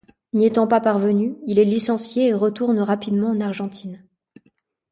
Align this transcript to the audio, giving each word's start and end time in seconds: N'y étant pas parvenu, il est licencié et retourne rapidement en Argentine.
N'y 0.33 0.47
étant 0.47 0.65
pas 0.65 0.81
parvenu, 0.81 1.35
il 1.45 1.59
est 1.59 1.63
licencié 1.63 2.29
et 2.29 2.33
retourne 2.33 2.79
rapidement 2.79 3.29
en 3.29 3.39
Argentine. 3.39 4.03